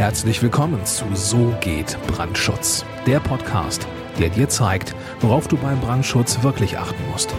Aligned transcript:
Herzlich 0.00 0.42
willkommen 0.42 0.82
zu 0.86 1.04
So 1.12 1.52
geht 1.60 1.98
Brandschutz, 2.06 2.86
der 3.06 3.20
Podcast, 3.20 3.86
der 4.18 4.30
dir 4.30 4.48
zeigt, 4.48 4.94
worauf 5.20 5.46
du 5.46 5.58
beim 5.58 5.78
Brandschutz 5.78 6.42
wirklich 6.42 6.78
achten 6.78 7.02
musst. 7.12 7.34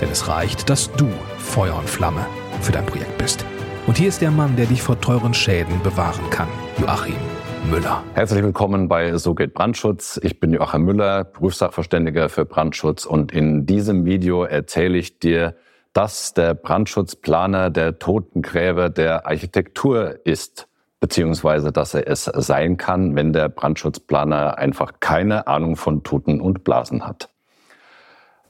Denn 0.00 0.10
es 0.10 0.26
reicht, 0.26 0.68
dass 0.68 0.90
du 0.94 1.06
Feuer 1.38 1.76
und 1.76 1.88
Flamme 1.88 2.26
für 2.60 2.72
dein 2.72 2.86
Projekt 2.86 3.16
bist. 3.18 3.46
Und 3.86 3.98
hier 3.98 4.08
ist 4.08 4.20
der 4.20 4.32
Mann, 4.32 4.56
der 4.56 4.66
dich 4.66 4.82
vor 4.82 5.00
teuren 5.00 5.32
Schäden 5.32 5.80
bewahren 5.84 6.28
kann, 6.30 6.48
Joachim 6.80 7.14
Müller. 7.70 8.02
Herzlich 8.14 8.42
willkommen 8.42 8.88
bei 8.88 9.16
So 9.16 9.36
geht 9.36 9.54
Brandschutz. 9.54 10.18
Ich 10.24 10.40
bin 10.40 10.52
Joachim 10.52 10.82
Müller, 10.82 11.22
Berufssachverständiger 11.22 12.28
für 12.28 12.44
Brandschutz 12.44 13.06
und 13.06 13.30
in 13.30 13.64
diesem 13.64 14.04
Video 14.04 14.42
erzähle 14.42 14.98
ich 14.98 15.20
dir, 15.20 15.54
dass 15.92 16.34
der 16.34 16.54
Brandschutzplaner 16.54 17.70
der 17.70 18.00
Totengräber 18.00 18.90
der 18.90 19.24
Architektur 19.24 20.18
ist 20.24 20.66
beziehungsweise 21.02 21.72
dass 21.72 21.94
er 21.94 22.06
es 22.06 22.24
sein 22.26 22.76
kann, 22.76 23.16
wenn 23.16 23.32
der 23.32 23.48
Brandschutzplaner 23.48 24.56
einfach 24.56 25.00
keine 25.00 25.48
Ahnung 25.48 25.74
von 25.74 26.04
Tuten 26.04 26.40
und 26.40 26.62
Blasen 26.62 27.04
hat. 27.04 27.28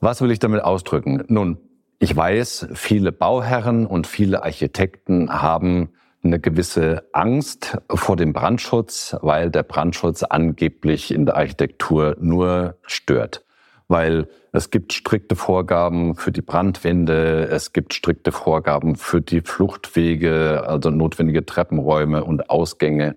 Was 0.00 0.20
will 0.20 0.30
ich 0.30 0.38
damit 0.38 0.62
ausdrücken? 0.62 1.24
Nun, 1.28 1.56
ich 1.98 2.14
weiß, 2.14 2.68
viele 2.74 3.10
Bauherren 3.10 3.86
und 3.86 4.06
viele 4.06 4.42
Architekten 4.42 5.32
haben 5.32 5.94
eine 6.22 6.38
gewisse 6.38 7.08
Angst 7.14 7.78
vor 7.88 8.16
dem 8.16 8.34
Brandschutz, 8.34 9.16
weil 9.22 9.50
der 9.50 9.62
Brandschutz 9.62 10.22
angeblich 10.22 11.10
in 11.10 11.24
der 11.24 11.36
Architektur 11.36 12.16
nur 12.20 12.76
stört 12.82 13.46
weil 13.92 14.26
es 14.52 14.70
gibt 14.70 14.94
strikte 14.94 15.36
Vorgaben 15.36 16.16
für 16.16 16.32
die 16.32 16.40
Brandwände, 16.40 17.46
es 17.48 17.74
gibt 17.74 17.92
strikte 17.92 18.32
Vorgaben 18.32 18.96
für 18.96 19.20
die 19.20 19.42
Fluchtwege, 19.42 20.64
also 20.66 20.90
notwendige 20.90 21.44
Treppenräume 21.44 22.24
und 22.24 22.48
Ausgänge 22.48 23.16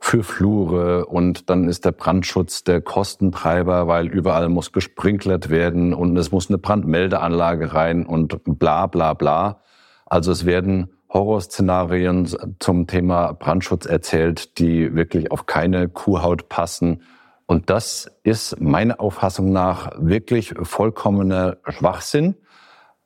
für 0.00 0.24
Flure 0.24 1.06
und 1.06 1.48
dann 1.48 1.68
ist 1.68 1.84
der 1.84 1.92
Brandschutz 1.92 2.64
der 2.64 2.80
Kostentreiber, 2.80 3.86
weil 3.86 4.08
überall 4.08 4.48
muss 4.48 4.72
gesprinklert 4.72 5.48
werden 5.48 5.94
und 5.94 6.16
es 6.16 6.32
muss 6.32 6.50
eine 6.50 6.58
Brandmeldeanlage 6.58 7.72
rein 7.72 8.04
und 8.04 8.40
bla 8.44 8.88
bla 8.88 9.14
bla. 9.14 9.62
Also 10.06 10.32
es 10.32 10.44
werden 10.44 10.90
Horrorszenarien 11.08 12.28
zum 12.58 12.88
Thema 12.88 13.32
Brandschutz 13.32 13.86
erzählt, 13.86 14.58
die 14.58 14.94
wirklich 14.94 15.30
auf 15.30 15.46
keine 15.46 15.88
Kuhhaut 15.88 16.48
passen 16.48 17.02
und 17.46 17.70
das 17.70 18.10
ist 18.24 18.60
meiner 18.60 19.00
Auffassung 19.00 19.52
nach 19.52 19.92
wirklich 19.98 20.54
vollkommener 20.62 21.58
Schwachsinn, 21.68 22.34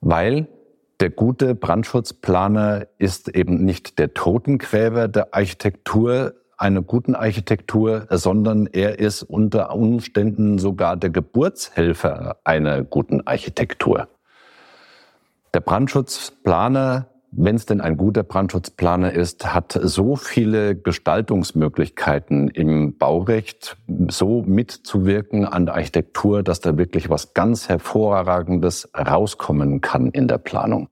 weil 0.01 0.49
der 1.01 1.11
gute 1.11 1.55
Brandschutzplaner 1.55 2.87
ist 2.99 3.29
eben 3.29 3.65
nicht 3.65 3.99
der 3.99 4.15
Totengräber 4.15 5.09
der 5.09 5.35
Architektur, 5.35 6.35
einer 6.57 6.83
guten 6.83 7.15
Architektur, 7.15 8.07
sondern 8.11 8.67
er 8.67 8.99
ist 8.99 9.23
unter 9.23 9.75
Umständen 9.75 10.59
sogar 10.59 10.97
der 10.97 11.09
Geburtshelfer 11.11 12.37
einer 12.45 12.83
guten 12.83 13.27
Architektur. 13.27 14.09
Der 15.55 15.61
Brandschutzplaner 15.61 17.10
wenn 17.33 17.55
es 17.55 17.67
denn 17.67 17.81
ein 17.81 17.97
guter 17.97 18.25
Brandschutzplaner 18.25 19.13
ist, 19.13 19.55
hat 19.55 19.79
so 19.81 20.17
viele 20.17 20.75
Gestaltungsmöglichkeiten 20.75 22.49
im 22.49 22.99
Baurecht, 22.99 23.77
so 24.09 24.43
mitzuwirken 24.43 25.45
an 25.45 25.67
der 25.67 25.77
Architektur, 25.77 26.43
dass 26.43 26.61
da 26.61 26.77
wirklich 26.77 27.09
was 27.09 27.33
ganz 27.33 27.69
Hervorragendes 27.69 28.91
rauskommen 28.97 29.81
kann 29.81 30.11
in 30.11 30.27
der 30.27 30.39
Planung. 30.39 30.89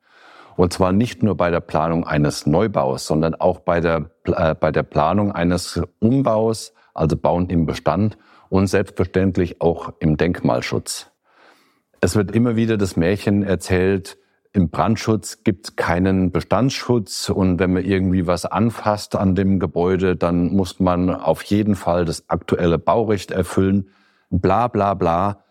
Und 0.56 0.72
zwar 0.72 0.92
nicht 0.92 1.22
nur 1.22 1.36
bei 1.36 1.50
der 1.50 1.60
Planung 1.60 2.06
eines 2.06 2.46
Neubaus, 2.46 3.06
sondern 3.06 3.34
auch 3.34 3.60
bei 3.60 3.80
der, 3.80 4.10
äh, 4.26 4.54
bei 4.54 4.70
der 4.70 4.82
Planung 4.84 5.32
eines 5.32 5.80
Umbaus, 6.00 6.72
also 6.94 7.16
Bauen 7.16 7.48
im 7.48 7.66
Bestand 7.66 8.16
und 8.48 8.66
selbstverständlich 8.68 9.60
auch 9.60 9.92
im 9.98 10.16
Denkmalschutz. 10.16 11.10
Es 12.00 12.14
wird 12.14 12.30
immer 12.32 12.54
wieder 12.54 12.76
das 12.76 12.96
Märchen 12.96 13.42
erzählt, 13.42 14.18
im 14.52 14.70
Brandschutz 14.70 15.44
gibt 15.44 15.66
es 15.66 15.76
keinen 15.76 16.32
Bestandsschutz 16.32 17.28
und 17.28 17.58
wenn 17.58 17.74
man 17.74 17.84
irgendwie 17.84 18.26
was 18.26 18.46
anfasst 18.46 19.14
an 19.14 19.34
dem 19.34 19.60
Gebäude, 19.60 20.16
dann 20.16 20.54
muss 20.54 20.80
man 20.80 21.10
auf 21.10 21.42
jeden 21.42 21.74
Fall 21.74 22.04
das 22.04 22.28
aktuelle 22.28 22.78
Baurecht 22.78 23.30
erfüllen. 23.30 23.90
Bla 24.30 24.68
bla 24.68 24.94
bla. 24.94 25.44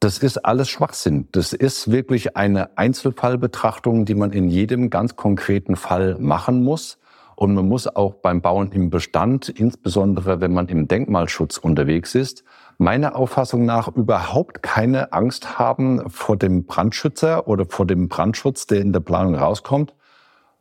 Das 0.00 0.18
ist 0.18 0.44
alles 0.44 0.68
Schwachsinn. 0.68 1.28
Das 1.32 1.52
ist 1.52 1.90
wirklich 1.90 2.36
eine 2.36 2.78
Einzelfallbetrachtung, 2.78 4.04
die 4.04 4.14
man 4.14 4.32
in 4.32 4.48
jedem 4.48 4.90
ganz 4.90 5.16
konkreten 5.16 5.74
Fall 5.74 6.16
machen 6.20 6.62
muss. 6.62 6.98
Und 7.34 7.54
man 7.54 7.66
muss 7.66 7.86
auch 7.88 8.14
beim 8.14 8.40
Bauen 8.40 8.72
im 8.72 8.90
Bestand, 8.90 9.48
insbesondere 9.48 10.40
wenn 10.40 10.52
man 10.52 10.68
im 10.68 10.86
Denkmalschutz 10.86 11.56
unterwegs 11.56 12.14
ist, 12.14 12.44
meiner 12.78 13.16
Auffassung 13.16 13.66
nach 13.66 13.88
überhaupt 13.88 14.62
keine 14.62 15.12
Angst 15.12 15.58
haben 15.58 16.08
vor 16.08 16.36
dem 16.36 16.64
Brandschützer 16.64 17.46
oder 17.48 17.66
vor 17.66 17.86
dem 17.86 18.08
Brandschutz, 18.08 18.66
der 18.66 18.80
in 18.80 18.92
der 18.92 19.00
Planung 19.00 19.34
rauskommt. 19.34 19.94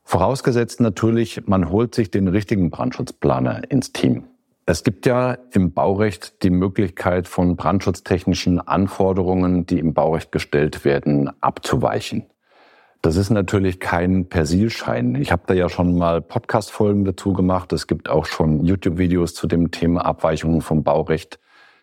Vorausgesetzt 0.04 0.82
natürlich, 0.82 1.48
man 1.48 1.70
holt 1.70 1.94
sich 1.94 2.12
den 2.12 2.28
richtigen 2.28 2.70
Brandschutzplaner 2.70 3.70
ins 3.70 3.94
Team. 3.94 4.26
Es 4.66 4.84
gibt 4.84 5.06
ja 5.06 5.38
im 5.52 5.72
Baurecht 5.72 6.44
die 6.44 6.50
Möglichkeit 6.50 7.28
von 7.28 7.56
brandschutztechnischen 7.56 8.60
Anforderungen, 8.60 9.66
die 9.66 9.80
im 9.80 9.94
Baurecht 9.94 10.32
gestellt 10.32 10.84
werden, 10.84 11.30
abzuweichen. 11.40 12.26
Das 13.02 13.16
ist 13.16 13.30
natürlich 13.30 13.80
kein 13.80 14.28
Persilschein. 14.28 15.16
Ich 15.16 15.32
habe 15.32 15.44
da 15.46 15.54
ja 15.54 15.70
schon 15.70 15.98
mal 15.98 16.22
Podcast-Folgen 16.22 17.06
dazu 17.06 17.32
gemacht. 17.32 17.72
Es 17.72 17.88
gibt 17.88 18.10
auch 18.10 18.26
schon 18.26 18.66
YouTube-Videos 18.66 19.36
zu 19.36 19.48
dem 19.48 19.72
Thema 19.72 20.04
Abweichungen 20.04 20.62
vom 20.62 20.84
Baurecht. 20.84 21.40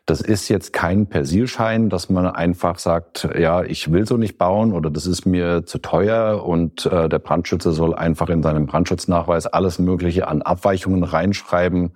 Das 0.06 0.20
ist 0.20 0.50
jetzt 0.50 0.74
kein 0.74 1.06
Persilschein, 1.06 1.88
dass 1.88 2.10
man 2.10 2.26
einfach 2.26 2.78
sagt, 2.78 3.26
ja, 3.38 3.62
ich 3.62 3.90
will 3.90 4.06
so 4.06 4.18
nicht 4.18 4.36
bauen 4.36 4.74
oder 4.74 4.90
das 4.90 5.06
ist 5.06 5.24
mir 5.24 5.64
zu 5.64 5.78
teuer 5.78 6.44
und 6.44 6.84
äh, 6.84 7.08
der 7.08 7.18
Brandschützer 7.18 7.72
soll 7.72 7.94
einfach 7.94 8.28
in 8.28 8.42
seinem 8.42 8.66
Brandschutznachweis 8.66 9.46
alles 9.46 9.78
Mögliche 9.78 10.28
an 10.28 10.42
Abweichungen 10.42 11.04
reinschreiben, 11.04 11.92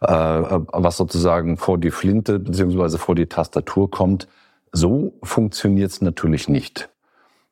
äh, 0.00 0.06
was 0.08 0.96
sozusagen 0.96 1.56
vor 1.56 1.78
die 1.78 1.90
Flinte 1.90 2.38
beziehungsweise 2.38 2.96
vor 2.96 3.16
die 3.16 3.26
Tastatur 3.26 3.90
kommt. 3.90 4.28
So 4.70 5.14
funktioniert 5.24 5.90
es 5.90 6.00
natürlich 6.00 6.48
nicht. 6.48 6.90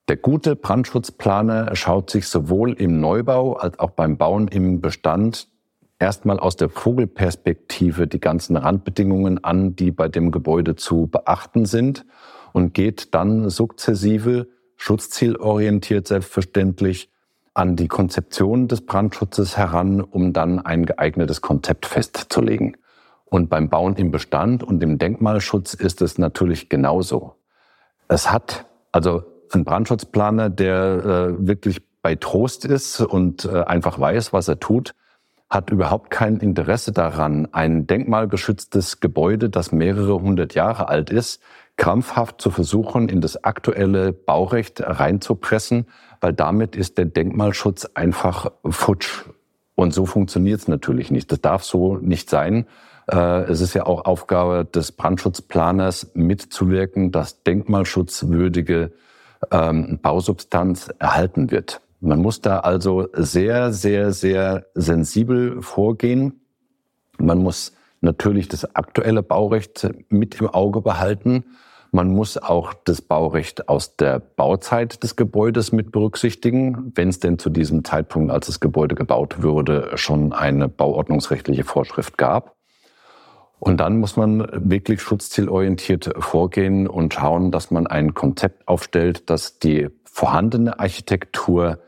Der 0.06 0.16
gute 0.16 0.54
Brandschutzplaner 0.54 1.74
schaut 1.74 2.10
sich 2.10 2.28
sowohl 2.28 2.74
im 2.74 3.00
Neubau 3.00 3.54
als 3.54 3.80
auch 3.80 3.90
beim 3.90 4.16
Bauen 4.16 4.46
im 4.46 4.80
Bestand 4.80 5.48
erstmal 5.98 6.38
aus 6.38 6.56
der 6.56 6.68
Vogelperspektive 6.68 8.06
die 8.06 8.20
ganzen 8.20 8.56
Randbedingungen 8.56 9.42
an, 9.42 9.76
die 9.76 9.90
bei 9.90 10.08
dem 10.08 10.30
Gebäude 10.30 10.76
zu 10.76 11.06
beachten 11.06 11.66
sind 11.66 12.04
und 12.52 12.74
geht 12.74 13.14
dann 13.14 13.50
sukzessive, 13.50 14.48
schutzzielorientiert 14.76 16.06
selbstverständlich, 16.06 17.10
an 17.54 17.74
die 17.74 17.88
Konzeption 17.88 18.68
des 18.68 18.82
Brandschutzes 18.82 19.56
heran, 19.56 20.02
um 20.02 20.34
dann 20.34 20.60
ein 20.60 20.84
geeignetes 20.84 21.40
Konzept 21.40 21.86
festzulegen. 21.86 22.76
Und 23.24 23.48
beim 23.48 23.70
Bauen 23.70 23.96
im 23.96 24.10
Bestand 24.10 24.62
und 24.62 24.82
im 24.82 24.98
Denkmalschutz 24.98 25.72
ist 25.72 26.02
es 26.02 26.18
natürlich 26.18 26.68
genauso. 26.68 27.36
Es 28.08 28.30
hat, 28.30 28.66
also 28.92 29.24
ein 29.52 29.64
Brandschutzplaner, 29.64 30.50
der 30.50 30.76
äh, 31.38 31.46
wirklich 31.46 31.80
bei 32.02 32.14
Trost 32.14 32.66
ist 32.66 33.00
und 33.00 33.46
äh, 33.46 33.62
einfach 33.62 33.98
weiß, 33.98 34.34
was 34.34 34.48
er 34.48 34.60
tut, 34.60 34.94
hat 35.48 35.70
überhaupt 35.70 36.10
kein 36.10 36.38
Interesse 36.38 36.92
daran, 36.92 37.48
ein 37.52 37.86
denkmalgeschütztes 37.86 39.00
Gebäude, 39.00 39.48
das 39.48 39.72
mehrere 39.72 40.20
hundert 40.20 40.54
Jahre 40.54 40.88
alt 40.88 41.10
ist, 41.10 41.40
krampfhaft 41.76 42.40
zu 42.40 42.50
versuchen, 42.50 43.08
in 43.08 43.20
das 43.20 43.44
aktuelle 43.44 44.12
Baurecht 44.12 44.80
reinzupressen, 44.80 45.86
weil 46.20 46.32
damit 46.32 46.74
ist 46.74 46.98
der 46.98 47.04
Denkmalschutz 47.04 47.84
einfach 47.94 48.50
futsch. 48.68 49.24
Und 49.74 49.92
so 49.92 50.06
funktioniert 50.06 50.60
es 50.60 50.68
natürlich 50.68 51.10
nicht. 51.10 51.30
Das 51.30 51.40
darf 51.42 51.62
so 51.62 51.98
nicht 51.98 52.30
sein. 52.30 52.66
Äh, 53.08 53.42
es 53.42 53.60
ist 53.60 53.74
ja 53.74 53.84
auch 53.86 54.06
Aufgabe 54.06 54.64
des 54.64 54.92
Brandschutzplaners 54.92 56.12
mitzuwirken, 56.14 57.12
dass 57.12 57.42
denkmalschutzwürdige 57.42 58.92
ähm, 59.50 59.98
Bausubstanz 60.02 60.88
erhalten 60.98 61.50
wird. 61.50 61.82
Man 62.00 62.20
muss 62.20 62.40
da 62.40 62.60
also 62.60 63.08
sehr, 63.14 63.72
sehr, 63.72 64.12
sehr 64.12 64.66
sensibel 64.74 65.62
vorgehen. 65.62 66.40
Man 67.18 67.38
muss 67.38 67.72
natürlich 68.00 68.48
das 68.48 68.74
aktuelle 68.74 69.22
Baurecht 69.22 69.88
mit 70.08 70.40
im 70.40 70.48
Auge 70.48 70.82
behalten. 70.82 71.44
Man 71.92 72.10
muss 72.10 72.36
auch 72.36 72.74
das 72.74 73.00
Baurecht 73.00 73.68
aus 73.68 73.96
der 73.96 74.18
Bauzeit 74.18 75.02
des 75.02 75.16
Gebäudes 75.16 75.72
mit 75.72 75.92
berücksichtigen, 75.92 76.92
wenn 76.94 77.08
es 77.08 77.20
denn 77.20 77.38
zu 77.38 77.48
diesem 77.48 77.84
Zeitpunkt, 77.84 78.30
als 78.30 78.46
das 78.46 78.60
Gebäude 78.60 78.94
gebaut 78.94 79.42
wurde, 79.42 79.92
schon 79.94 80.32
eine 80.32 80.68
bauordnungsrechtliche 80.68 81.64
Vorschrift 81.64 82.18
gab. 82.18 82.56
Und 83.58 83.78
dann 83.78 83.98
muss 83.98 84.16
man 84.16 84.46
wirklich 84.52 85.00
schutzzielorientiert 85.00 86.12
vorgehen 86.18 86.86
und 86.86 87.14
schauen, 87.14 87.50
dass 87.50 87.70
man 87.70 87.86
ein 87.86 88.12
Konzept 88.12 88.68
aufstellt, 88.68 89.30
das 89.30 89.58
die 89.58 89.88
vorhandene 90.16 90.78
Architektur 90.80 91.78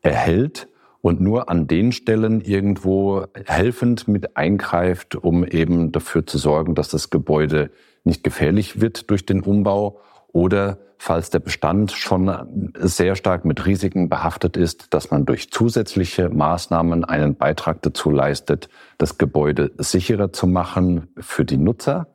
erhält 0.00 0.68
und 1.02 1.20
nur 1.20 1.50
an 1.50 1.66
den 1.66 1.92
Stellen 1.92 2.40
irgendwo 2.40 3.26
helfend 3.44 4.08
mit 4.08 4.38
eingreift, 4.38 5.16
um 5.16 5.44
eben 5.44 5.92
dafür 5.92 6.26
zu 6.26 6.38
sorgen, 6.38 6.74
dass 6.74 6.88
das 6.88 7.10
Gebäude 7.10 7.70
nicht 8.02 8.24
gefährlich 8.24 8.80
wird 8.80 9.10
durch 9.10 9.26
den 9.26 9.42
Umbau 9.42 10.00
oder 10.32 10.78
falls 10.96 11.28
der 11.28 11.40
Bestand 11.40 11.92
schon 11.92 12.72
sehr 12.78 13.16
stark 13.16 13.44
mit 13.44 13.66
Risiken 13.66 14.08
behaftet 14.08 14.56
ist, 14.56 14.94
dass 14.94 15.10
man 15.10 15.26
durch 15.26 15.50
zusätzliche 15.50 16.30
Maßnahmen 16.30 17.04
einen 17.04 17.34
Beitrag 17.34 17.82
dazu 17.82 18.08
leistet, 18.08 18.70
das 18.96 19.18
Gebäude 19.18 19.72
sicherer 19.76 20.32
zu 20.32 20.46
machen 20.46 21.08
für 21.18 21.44
die 21.44 21.58
Nutzer 21.58 22.06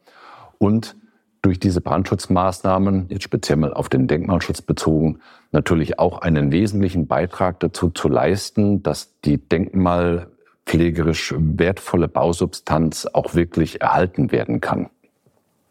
und 0.57 0.95
durch 1.41 1.59
diese 1.59 1.81
Brandschutzmaßnahmen, 1.81 3.07
jetzt 3.09 3.23
speziell 3.23 3.57
mal 3.57 3.73
auf 3.73 3.89
den 3.89 4.07
Denkmalschutz 4.07 4.61
bezogen, 4.61 5.19
natürlich 5.51 5.99
auch 5.99 6.19
einen 6.19 6.51
wesentlichen 6.51 7.07
Beitrag 7.07 7.59
dazu 7.59 7.89
zu 7.89 8.09
leisten, 8.09 8.83
dass 8.83 9.19
die 9.21 9.37
denkmalpflegerisch 9.37 11.33
wertvolle 11.37 12.07
Bausubstanz 12.07 13.05
auch 13.05 13.35
wirklich 13.35 13.81
erhalten 13.81 14.31
werden 14.31 14.59
kann. 14.59 14.89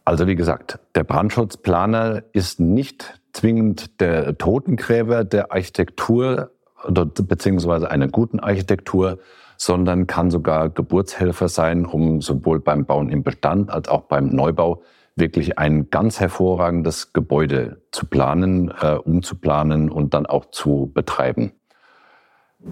Also 0.04 0.26
wie 0.26 0.36
gesagt, 0.36 0.78
der 0.94 1.04
Brandschutzplaner 1.04 2.22
ist 2.32 2.60
nicht 2.60 3.20
zwingend 3.34 4.00
der 4.00 4.38
Totengräber 4.38 5.22
der 5.24 5.52
Architektur 5.52 6.50
oder 6.86 7.04
beziehungsweise 7.04 7.90
einer 7.90 8.08
guten 8.08 8.40
Architektur, 8.40 9.18
sondern 9.58 10.06
kann 10.06 10.30
sogar 10.30 10.70
Geburtshelfer 10.70 11.48
sein, 11.48 11.84
um 11.84 12.22
sowohl 12.22 12.60
beim 12.60 12.86
Bauen 12.86 13.10
im 13.10 13.22
Bestand 13.22 13.70
als 13.70 13.88
auch 13.88 14.02
beim 14.02 14.28
Neubau 14.28 14.82
wirklich 15.18 15.58
ein 15.58 15.90
ganz 15.90 16.20
hervorragendes 16.20 17.12
Gebäude 17.12 17.82
zu 17.90 18.06
planen, 18.06 18.72
äh, 18.80 18.94
umzuplanen 18.94 19.90
und 19.90 20.14
dann 20.14 20.26
auch 20.26 20.50
zu 20.50 20.90
betreiben. 20.92 21.52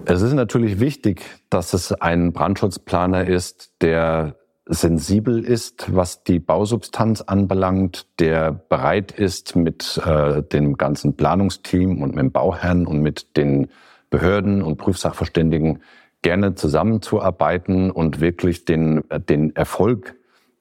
Es 0.05 0.21
ist 0.21 0.33
natürlich 0.33 0.79
wichtig, 0.79 1.23
dass 1.49 1.73
es 1.73 1.93
ein 1.93 2.33
Brandschutzplaner 2.33 3.27
ist, 3.27 3.71
der 3.81 4.35
sensibel 4.65 5.43
ist, 5.43 5.95
was 5.95 6.23
die 6.23 6.39
Bausubstanz 6.39 7.21
anbelangt, 7.21 8.05
der 8.19 8.51
bereit 8.51 9.13
ist, 9.13 9.55
mit 9.55 10.01
äh, 10.05 10.43
dem 10.43 10.75
ganzen 10.75 11.15
Planungsteam 11.15 12.01
und 12.01 12.15
mit 12.15 12.19
dem 12.19 12.31
Bauherrn 12.31 12.85
und 12.85 13.01
mit 13.01 13.37
den 13.37 13.67
Behörden 14.09 14.61
und 14.61 14.77
Prüfsachverständigen 14.77 15.81
gerne 16.21 16.55
zusammenzuarbeiten 16.55 17.91
und 17.91 18.19
wirklich 18.19 18.65
den, 18.65 19.03
den 19.29 19.55
Erfolg 19.55 20.16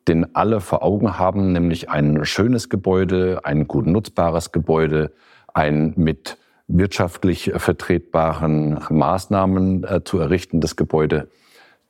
den 0.08 0.34
alle 0.34 0.60
vor 0.60 0.82
Augen 0.82 1.18
haben, 1.18 1.52
nämlich 1.52 1.90
ein 1.90 2.24
schönes 2.24 2.68
Gebäude, 2.68 3.40
ein 3.44 3.66
gut 3.66 3.86
nutzbares 3.86 4.52
Gebäude, 4.52 5.12
ein 5.52 5.94
mit 5.96 6.38
wirtschaftlich 6.68 7.52
vertretbaren 7.56 8.80
Maßnahmen 8.88 9.84
äh, 9.84 10.04
zu 10.04 10.18
errichtendes 10.18 10.76
Gebäude, 10.76 11.28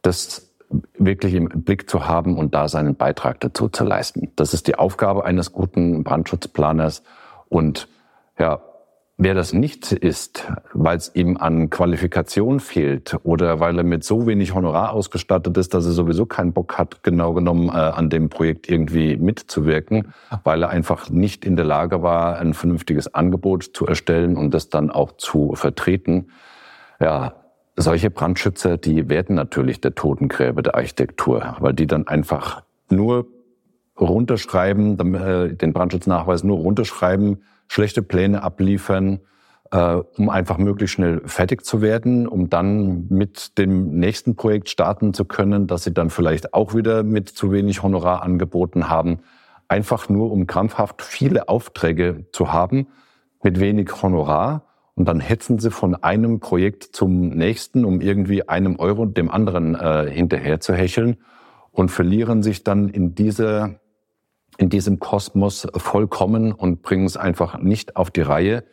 das 0.02 0.54
wirklich 0.98 1.34
im 1.34 1.48
Blick 1.48 1.88
zu 1.88 2.06
haben 2.06 2.36
und 2.36 2.54
da 2.54 2.68
seinen 2.68 2.96
Beitrag 2.96 3.40
dazu 3.40 3.68
zu 3.68 3.84
leisten. 3.84 4.32
Das 4.36 4.52
ist 4.52 4.66
die 4.66 4.76
Aufgabe 4.76 5.24
eines 5.24 5.52
guten 5.52 6.02
Brandschutzplaners. 6.02 7.02
Und 7.48 7.88
ja, 8.38 8.60
Wer 9.18 9.34
das 9.34 9.54
nicht 9.54 9.92
ist, 9.92 10.46
weil 10.74 10.98
es 10.98 11.10
ihm 11.14 11.38
an 11.38 11.70
Qualifikation 11.70 12.60
fehlt 12.60 13.16
oder 13.22 13.60
weil 13.60 13.78
er 13.78 13.84
mit 13.84 14.04
so 14.04 14.26
wenig 14.26 14.54
Honorar 14.54 14.92
ausgestattet 14.92 15.56
ist, 15.56 15.72
dass 15.72 15.86
er 15.86 15.92
sowieso 15.92 16.26
keinen 16.26 16.52
Bock 16.52 16.76
hat, 16.76 17.02
genau 17.02 17.32
genommen 17.32 17.70
äh, 17.70 17.72
an 17.72 18.10
dem 18.10 18.28
Projekt 18.28 18.68
irgendwie 18.68 19.16
mitzuwirken, 19.16 20.12
weil 20.44 20.62
er 20.62 20.68
einfach 20.68 21.08
nicht 21.08 21.46
in 21.46 21.56
der 21.56 21.64
Lage 21.64 22.02
war, 22.02 22.38
ein 22.38 22.52
vernünftiges 22.52 23.14
Angebot 23.14 23.62
zu 23.62 23.86
erstellen 23.86 24.36
und 24.36 24.52
das 24.52 24.68
dann 24.68 24.90
auch 24.90 25.12
zu 25.12 25.54
vertreten. 25.54 26.26
Ja, 27.00 27.36
solche 27.74 28.10
Brandschützer, 28.10 28.76
die 28.76 29.08
werden 29.08 29.34
natürlich 29.34 29.80
der 29.80 29.94
Totengräber 29.94 30.60
der 30.60 30.74
Architektur, 30.74 31.56
weil 31.60 31.72
die 31.72 31.86
dann 31.86 32.06
einfach 32.06 32.64
nur 32.90 33.28
runterschreiben, 33.98 35.14
äh, 35.14 35.54
den 35.54 35.72
Brandschutznachweis 35.72 36.44
nur 36.44 36.58
runterschreiben, 36.58 37.38
schlechte 37.68 38.02
Pläne 38.02 38.42
abliefern, 38.42 39.20
äh, 39.70 39.96
um 40.16 40.28
einfach 40.28 40.58
möglichst 40.58 40.94
schnell 40.94 41.22
fertig 41.26 41.64
zu 41.64 41.80
werden, 41.80 42.26
um 42.26 42.48
dann 42.48 43.06
mit 43.08 43.58
dem 43.58 43.98
nächsten 43.98 44.36
Projekt 44.36 44.68
starten 44.68 45.14
zu 45.14 45.24
können, 45.24 45.66
das 45.66 45.84
sie 45.84 45.92
dann 45.92 46.10
vielleicht 46.10 46.54
auch 46.54 46.74
wieder 46.74 47.02
mit 47.02 47.28
zu 47.28 47.52
wenig 47.52 47.82
Honorar 47.82 48.22
angeboten 48.22 48.88
haben. 48.88 49.20
Einfach 49.68 50.08
nur, 50.08 50.30
um 50.30 50.46
krampfhaft 50.46 51.02
viele 51.02 51.48
Aufträge 51.48 52.26
zu 52.32 52.52
haben 52.52 52.86
mit 53.42 53.58
wenig 53.58 54.02
Honorar. 54.02 54.64
Und 54.94 55.06
dann 55.06 55.20
hetzen 55.20 55.58
sie 55.58 55.70
von 55.70 55.94
einem 55.94 56.40
Projekt 56.40 56.84
zum 56.84 57.28
nächsten, 57.28 57.84
um 57.84 58.00
irgendwie 58.00 58.48
einem 58.48 58.78
Euro 58.78 59.04
dem 59.04 59.30
anderen 59.30 59.74
äh, 59.74 60.10
hinterher 60.10 60.60
zu 60.60 60.72
hecheln 60.72 61.18
und 61.70 61.90
verlieren 61.90 62.42
sich 62.42 62.64
dann 62.64 62.88
in 62.88 63.14
dieser 63.14 63.80
in 64.58 64.68
diesem 64.68 64.98
Kosmos 64.98 65.66
vollkommen 65.76 66.52
und 66.52 66.82
bringen 66.82 67.06
es 67.06 67.16
einfach 67.16 67.58
nicht 67.58 67.96
auf 67.96 68.10
die 68.10 68.22
Reihe, 68.22 68.64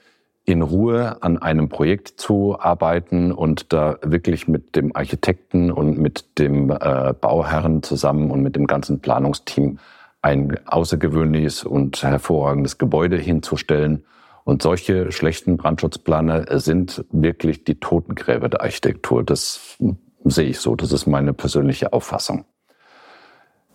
in 0.45 0.61
Ruhe 0.61 1.21
an 1.21 1.37
einem 1.37 1.69
Projekt 1.69 2.19
zu 2.19 2.59
arbeiten 2.59 3.31
und 3.31 3.71
da 3.71 3.97
wirklich 4.01 4.47
mit 4.47 4.75
dem 4.75 4.95
Architekten 4.95 5.71
und 5.71 5.97
mit 5.97 6.37
dem 6.37 6.69
äh, 6.69 7.13
Bauherren 7.19 7.81
zusammen 7.81 8.29
und 8.29 8.41
mit 8.41 8.55
dem 8.55 8.67
ganzen 8.67 8.99
Planungsteam 8.99 9.79
ein 10.21 10.57
außergewöhnliches 10.65 11.63
und 11.63 12.01
hervorragendes 12.03 12.77
Gebäude 12.77 13.17
hinzustellen. 13.17 14.03
Und 14.45 14.61
solche 14.61 15.13
schlechten 15.13 15.55
Brandschutzplaner 15.55 16.59
sind 16.59 17.05
wirklich 17.11 17.63
die 17.63 17.79
Totengräber 17.79 18.49
der 18.49 18.61
Architektur. 18.61 19.23
Das 19.23 19.77
sehe 20.25 20.49
ich 20.49 20.59
so. 20.59 20.75
Das 20.75 20.91
ist 20.91 21.07
meine 21.07 21.33
persönliche 21.33 21.93
Auffassung. 21.93 22.43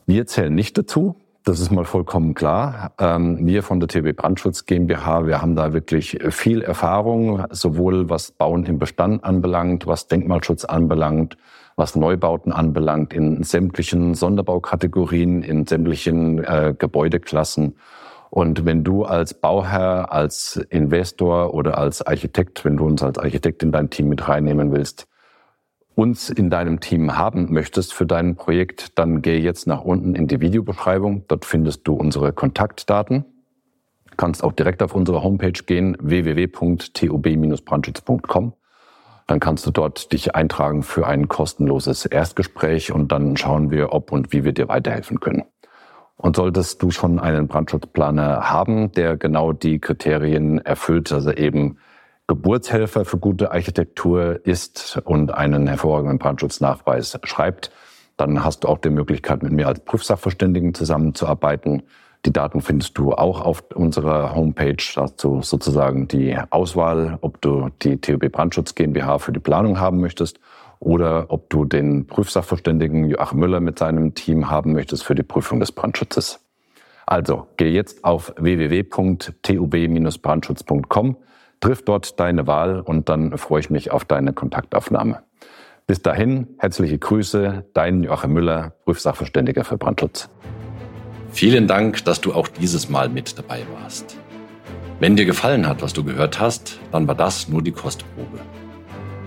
Wir 0.04 0.26
zählen 0.26 0.54
nicht 0.54 0.76
dazu. 0.76 1.16
Das 1.44 1.60
ist 1.60 1.70
mal 1.70 1.84
vollkommen 1.84 2.34
klar. 2.34 2.92
Ähm, 2.98 3.46
wir 3.46 3.62
von 3.62 3.80
der 3.80 3.88
TB 3.88 4.16
Brandschutz 4.16 4.66
GmbH, 4.66 5.26
wir 5.26 5.40
haben 5.40 5.56
da 5.56 5.72
wirklich 5.72 6.18
viel 6.30 6.62
Erfahrung, 6.62 7.44
sowohl 7.50 8.10
was 8.10 8.32
Bauen 8.32 8.66
im 8.66 8.78
Bestand 8.78 9.24
anbelangt, 9.24 9.86
was 9.86 10.08
Denkmalschutz 10.08 10.64
anbelangt, 10.64 11.36
was 11.76 11.96
Neubauten 11.96 12.52
anbelangt, 12.52 13.14
in 13.14 13.42
sämtlichen 13.44 14.14
Sonderbaukategorien, 14.14 15.42
in 15.42 15.66
sämtlichen 15.66 16.44
äh, 16.44 16.74
Gebäudeklassen. 16.76 17.76
Und 18.30 18.66
wenn 18.66 18.84
du 18.84 19.04
als 19.04 19.32
Bauherr, 19.32 20.12
als 20.12 20.56
Investor 20.68 21.54
oder 21.54 21.78
als 21.78 22.06
Architekt, 22.06 22.64
wenn 22.64 22.76
du 22.76 22.84
uns 22.84 23.02
als 23.02 23.18
Architekt 23.18 23.62
in 23.62 23.72
dein 23.72 23.88
Team 23.88 24.08
mit 24.08 24.28
reinnehmen 24.28 24.70
willst, 24.72 25.06
uns 25.98 26.30
in 26.30 26.48
deinem 26.48 26.78
Team 26.78 27.18
haben 27.18 27.52
möchtest 27.52 27.92
für 27.92 28.06
dein 28.06 28.36
Projekt, 28.36 28.96
dann 29.00 29.20
geh 29.20 29.36
jetzt 29.36 29.66
nach 29.66 29.82
unten 29.82 30.14
in 30.14 30.28
die 30.28 30.40
Videobeschreibung. 30.40 31.24
Dort 31.26 31.44
findest 31.44 31.88
du 31.88 31.94
unsere 31.94 32.32
Kontaktdaten. 32.32 33.24
Du 34.08 34.16
kannst 34.16 34.44
auch 34.44 34.52
direkt 34.52 34.80
auf 34.80 34.94
unsere 34.94 35.24
Homepage 35.24 35.50
gehen, 35.50 35.96
www.tub-brandschutz.com. 36.00 38.52
Dann 39.26 39.40
kannst 39.40 39.66
du 39.66 39.72
dort 39.72 40.12
dich 40.12 40.36
eintragen 40.36 40.84
für 40.84 41.08
ein 41.08 41.26
kostenloses 41.26 42.06
Erstgespräch 42.06 42.92
und 42.92 43.10
dann 43.10 43.36
schauen 43.36 43.72
wir, 43.72 43.92
ob 43.92 44.12
und 44.12 44.32
wie 44.32 44.44
wir 44.44 44.52
dir 44.52 44.68
weiterhelfen 44.68 45.18
können. 45.18 45.42
Und 46.16 46.36
solltest 46.36 46.80
du 46.80 46.92
schon 46.92 47.18
einen 47.18 47.48
Brandschutzplaner 47.48 48.48
haben, 48.48 48.92
der 48.92 49.16
genau 49.16 49.52
die 49.52 49.80
Kriterien 49.80 50.58
erfüllt, 50.58 51.10
also 51.10 51.32
eben 51.32 51.78
Geburtshelfer 52.28 53.04
für 53.06 53.16
gute 53.16 53.52
Architektur 53.52 54.44
ist 54.44 55.00
und 55.04 55.32
einen 55.32 55.66
hervorragenden 55.66 56.18
Brandschutznachweis 56.18 57.18
schreibt, 57.24 57.70
dann 58.18 58.44
hast 58.44 58.64
du 58.64 58.68
auch 58.68 58.76
die 58.76 58.90
Möglichkeit, 58.90 59.42
mit 59.42 59.52
mir 59.52 59.66
als 59.66 59.80
Prüfsachverständigen 59.80 60.74
zusammenzuarbeiten. 60.74 61.84
Die 62.26 62.32
Daten 62.32 62.60
findest 62.60 62.98
du 62.98 63.14
auch 63.14 63.40
auf 63.40 63.64
unserer 63.74 64.34
Homepage. 64.34 64.76
Dazu 64.94 65.40
sozusagen 65.40 66.06
die 66.06 66.36
Auswahl, 66.50 67.16
ob 67.22 67.40
du 67.40 67.70
die 67.82 67.98
TUB 67.98 68.30
Brandschutz 68.30 68.74
GmbH 68.74 69.20
für 69.20 69.32
die 69.32 69.40
Planung 69.40 69.80
haben 69.80 70.00
möchtest 70.00 70.38
oder 70.80 71.30
ob 71.30 71.48
du 71.48 71.64
den 71.64 72.06
Prüfsachverständigen 72.06 73.08
Joachim 73.08 73.38
Müller 73.38 73.60
mit 73.60 73.78
seinem 73.78 74.14
Team 74.14 74.50
haben 74.50 74.74
möchtest 74.74 75.02
für 75.02 75.14
die 75.14 75.22
Prüfung 75.22 75.60
des 75.60 75.72
Brandschutzes. 75.72 76.40
Also 77.06 77.46
geh 77.56 77.70
jetzt 77.70 78.04
auf 78.04 78.34
www.tub-brandschutz.com 78.36 81.16
Triff 81.60 81.84
dort 81.84 82.20
deine 82.20 82.46
Wahl 82.46 82.80
und 82.80 83.08
dann 83.08 83.36
freue 83.36 83.60
ich 83.60 83.70
mich 83.70 83.90
auf 83.90 84.04
deine 84.04 84.32
Kontaktaufnahme. 84.32 85.22
Bis 85.86 86.02
dahin, 86.02 86.48
herzliche 86.58 86.98
Grüße, 86.98 87.64
dein 87.72 88.04
Joachim 88.04 88.32
Müller, 88.32 88.74
Prüfsachverständiger 88.84 89.64
für 89.64 89.78
Brandschutz. 89.78 90.28
Vielen 91.32 91.66
Dank, 91.66 92.04
dass 92.04 92.20
du 92.20 92.34
auch 92.34 92.48
dieses 92.48 92.90
Mal 92.90 93.08
mit 93.08 93.38
dabei 93.38 93.62
warst. 93.80 94.18
Wenn 95.00 95.16
dir 95.16 95.24
gefallen 95.24 95.66
hat, 95.66 95.82
was 95.82 95.92
du 95.92 96.04
gehört 96.04 96.40
hast, 96.40 96.78
dann 96.92 97.08
war 97.08 97.14
das 97.14 97.48
nur 97.48 97.62
die 97.62 97.72
Kostprobe. 97.72 98.38